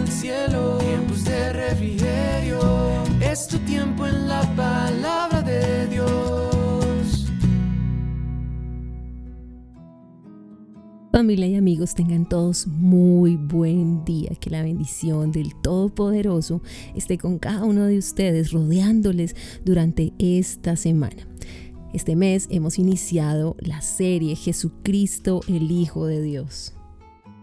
[0.00, 2.60] el cielo, tiempos de refrigerio.
[3.20, 7.26] Es tu tiempo en la palabra de Dios.
[11.12, 14.30] Familia y amigos, tengan todos muy buen día.
[14.40, 16.62] Que la bendición del Todopoderoso
[16.94, 21.26] esté con cada uno de ustedes, rodeándoles durante esta semana.
[21.92, 26.74] Este mes hemos iniciado la serie Jesucristo, el Hijo de Dios.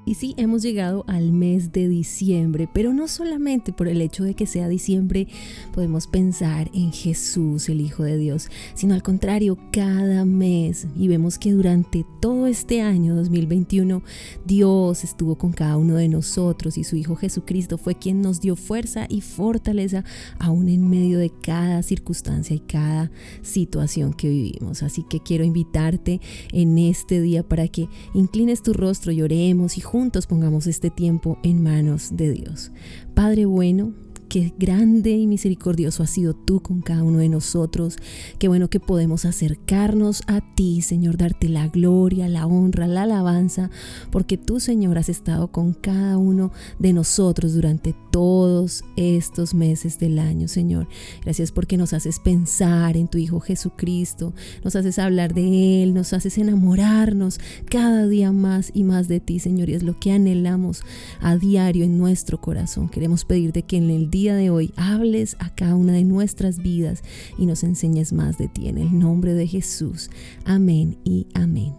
[0.07, 4.35] Y sí, hemos llegado al mes de diciembre, pero no solamente por el hecho de
[4.35, 5.27] que sea diciembre
[5.73, 10.87] podemos pensar en Jesús, el Hijo de Dios, sino al contrario, cada mes.
[10.97, 14.01] Y vemos que durante todo este año 2021
[14.45, 18.55] Dios estuvo con cada uno de nosotros y su Hijo Jesucristo fue quien nos dio
[18.55, 20.05] fuerza y fortaleza
[20.39, 23.11] aún en medio de cada circunstancia y cada
[23.41, 24.83] situación que vivimos.
[24.83, 26.21] Así que quiero invitarte
[26.53, 29.96] en este día para que inclines tu rostro y oremos y juntos
[30.27, 32.71] pongamos este tiempo en manos de Dios.
[33.15, 33.93] Padre bueno,
[34.37, 37.95] Qué grande y misericordioso has sido tú con cada uno de nosotros.
[38.37, 43.71] Qué bueno que podemos acercarnos a ti, Señor, darte la gloria, la honra, la alabanza,
[44.11, 50.19] porque tú, Señor, has estado con cada uno de nosotros durante todos estos meses del
[50.19, 50.87] año, Señor.
[51.23, 56.13] Gracias porque nos haces pensar en tu Hijo Jesucristo, nos haces hablar de Él, nos
[56.13, 57.39] haces enamorarnos
[57.71, 60.81] cada día más y más de ti, Señor, y es lo que anhelamos
[61.21, 62.87] a diario en nuestro corazón.
[62.87, 67.03] Queremos pedirte que en el día de hoy hables a cada una de nuestras vidas
[67.37, 70.09] y nos enseñes más de ti en el nombre de Jesús.
[70.45, 71.73] Amén y amén.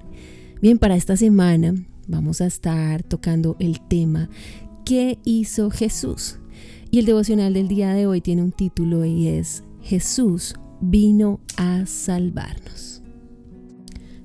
[0.60, 1.74] Bien, para esta semana
[2.06, 4.28] vamos a estar tocando el tema
[4.84, 6.38] ¿Qué hizo Jesús?
[6.90, 11.84] Y el devocional del día de hoy tiene un título y es Jesús vino a
[11.84, 12.97] salvarnos.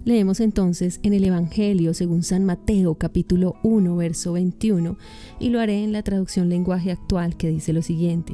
[0.05, 4.97] Leemos entonces en el Evangelio según San Mateo capítulo 1 verso 21
[5.39, 8.33] y lo haré en la traducción lenguaje actual que dice lo siguiente.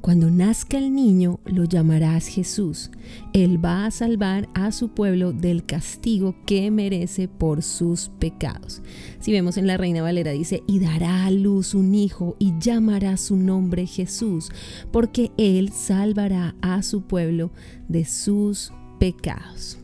[0.00, 2.92] Cuando nazca el niño lo llamarás Jesús.
[3.32, 8.80] Él va a salvar a su pueblo del castigo que merece por sus pecados.
[9.18, 13.16] Si vemos en la Reina Valera dice, y dará a luz un hijo y llamará
[13.16, 14.50] su nombre Jesús,
[14.92, 17.50] porque él salvará a su pueblo
[17.88, 19.83] de sus pecados.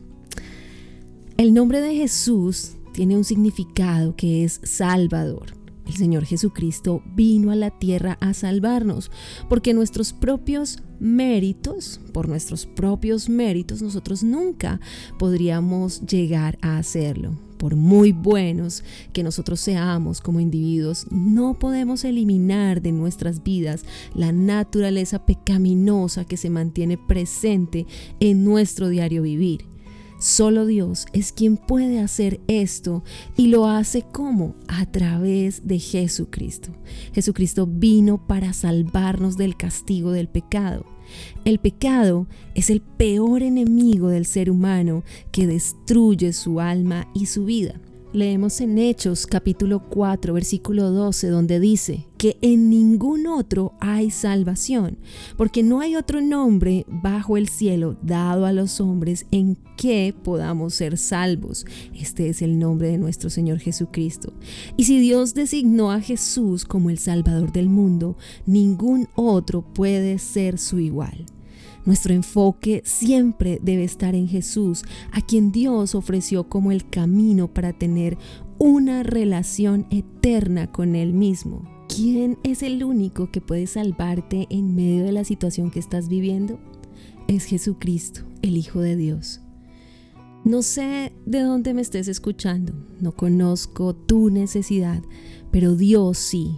[1.41, 5.55] El nombre de Jesús tiene un significado que es Salvador.
[5.87, 9.09] El Señor Jesucristo vino a la tierra a salvarnos,
[9.49, 14.79] porque nuestros propios méritos, por nuestros propios méritos, nosotros nunca
[15.17, 17.31] podríamos llegar a hacerlo.
[17.57, 24.31] Por muy buenos que nosotros seamos como individuos, no podemos eliminar de nuestras vidas la
[24.31, 27.87] naturaleza pecaminosa que se mantiene presente
[28.19, 29.71] en nuestro diario vivir.
[30.21, 33.03] Solo Dios es quien puede hacer esto
[33.35, 34.53] y lo hace como?
[34.67, 36.69] A través de Jesucristo.
[37.11, 40.85] Jesucristo vino para salvarnos del castigo del pecado.
[41.43, 47.45] El pecado es el peor enemigo del ser humano que destruye su alma y su
[47.45, 47.81] vida.
[48.13, 54.97] Leemos en Hechos capítulo 4 versículo 12 donde dice que en ningún otro hay salvación,
[55.37, 60.73] porque no hay otro nombre bajo el cielo dado a los hombres en que podamos
[60.73, 61.65] ser salvos.
[61.93, 64.33] Este es el nombre de nuestro Señor Jesucristo.
[64.75, 70.57] Y si Dios designó a Jesús como el Salvador del mundo, ningún otro puede ser
[70.57, 71.25] su igual.
[71.85, 77.73] Nuestro enfoque siempre debe estar en Jesús, a quien Dios ofreció como el camino para
[77.73, 78.17] tener
[78.59, 81.67] una relación eterna con Él mismo.
[81.93, 86.59] ¿Quién es el único que puede salvarte en medio de la situación que estás viviendo?
[87.27, 89.41] Es Jesucristo, el Hijo de Dios.
[90.43, 95.03] No sé de dónde me estés escuchando, no conozco tu necesidad,
[95.51, 96.57] pero Dios sí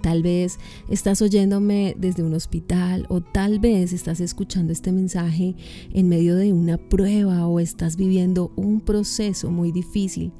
[0.00, 0.58] Tal vez
[0.88, 5.56] estás oyéndome desde un hospital o tal vez estás escuchando este mensaje
[5.92, 10.32] en medio de una prueba o estás viviendo un proceso muy difícil.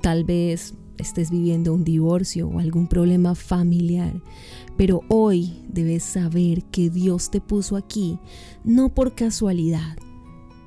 [0.00, 4.22] Tal vez estés viviendo un divorcio o algún problema familiar.
[4.76, 8.18] Pero hoy debes saber que Dios te puso aquí
[8.64, 9.96] no por casualidad.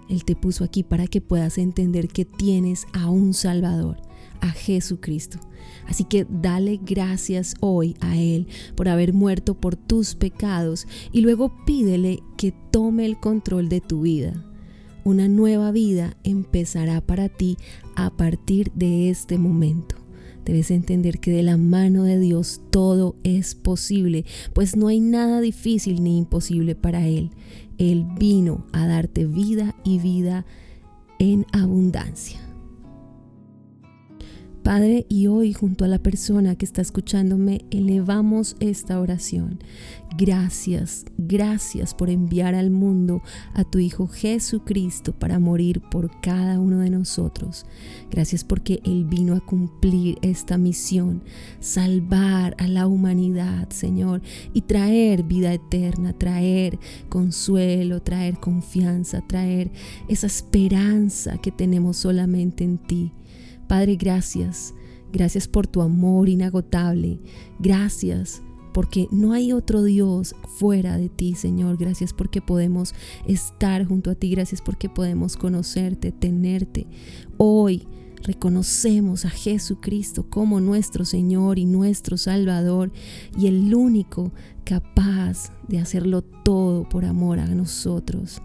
[0.08, 4.09] Él te puso aquí para que puedas entender que tienes a un Salvador
[4.42, 5.40] a Jesucristo.
[5.88, 11.52] Así que dale gracias hoy a Él por haber muerto por tus pecados y luego
[11.66, 14.46] pídele que tome el control de tu vida.
[15.04, 17.58] Una nueva vida empezará para ti
[17.96, 19.96] a partir de este momento.
[20.46, 25.42] Debes entender que de la mano de Dios todo es posible, pues no hay nada
[25.42, 27.32] difícil ni imposible para Él.
[27.78, 30.46] Él vino a darte vida y vida
[31.18, 32.49] en abundancia.
[34.64, 39.60] Padre, y hoy junto a la persona que está escuchándome, elevamos esta oración.
[40.18, 43.22] Gracias, gracias por enviar al mundo
[43.54, 47.66] a tu Hijo Jesucristo para morir por cada uno de nosotros.
[48.12, 51.24] Gracias porque Él vino a cumplir esta misión,
[51.60, 54.22] salvar a la humanidad, Señor,
[54.54, 59.72] y traer vida eterna, traer consuelo, traer confianza, traer
[60.10, 63.14] esa esperanza que tenemos solamente en ti.
[63.70, 64.74] Padre, gracias.
[65.14, 67.20] Gracias por tu amor inagotable.
[67.60, 68.42] Gracias
[68.74, 71.78] porque no hay otro Dios fuera de ti, Señor.
[71.78, 72.96] Gracias porque podemos
[73.28, 74.32] estar junto a ti.
[74.32, 76.88] Gracias porque podemos conocerte, tenerte.
[77.38, 77.88] Hoy
[78.24, 82.92] reconocemos a Jesucristo como nuestro Señor y nuestro Salvador
[83.38, 84.32] y el único
[84.64, 88.42] capaz de hacerlo todo por amor a nosotros.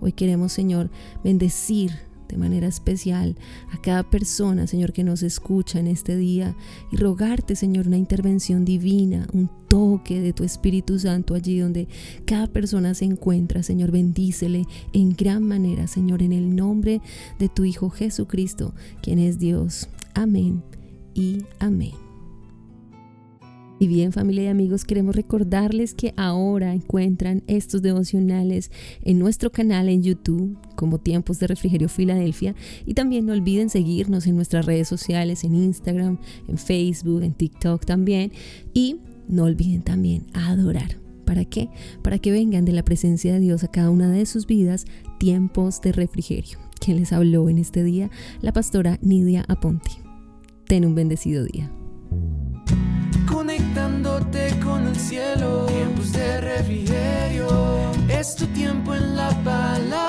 [0.00, 0.88] Hoy queremos, Señor,
[1.24, 1.90] bendecir
[2.28, 3.36] de manera especial
[3.72, 6.56] a cada persona, Señor, que nos escucha en este día
[6.92, 11.88] y rogarte, Señor, una intervención divina, un toque de tu Espíritu Santo allí donde
[12.24, 17.00] cada persona se encuentra, Señor, bendícele en gran manera, Señor, en el nombre
[17.38, 19.88] de tu Hijo Jesucristo, quien es Dios.
[20.14, 20.62] Amén
[21.14, 22.07] y amén.
[23.80, 28.72] Y bien familia y amigos, queremos recordarles que ahora encuentran estos devocionales
[29.02, 34.26] en nuestro canal en YouTube como Tiempos de Refrigerio Filadelfia y también no olviden seguirnos
[34.26, 38.32] en nuestras redes sociales, en Instagram, en Facebook, en TikTok también
[38.74, 38.96] y
[39.28, 40.96] no olviden también adorar.
[41.24, 41.68] ¿Para qué?
[42.02, 44.86] Para que vengan de la presencia de Dios a cada una de sus vidas
[45.20, 46.58] tiempos de refrigerio.
[46.80, 48.10] Quien les habló en este día,
[48.40, 49.90] la pastora Nidia Aponte.
[50.66, 51.70] Ten un bendecido día
[54.96, 55.66] cielo.
[55.66, 57.48] Tiempos de refrigerio,
[58.08, 60.07] es tu tiempo en la palabra